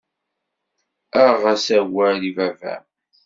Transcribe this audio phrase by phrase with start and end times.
[1.25, 2.85] Aɣ-as awal i baba-m.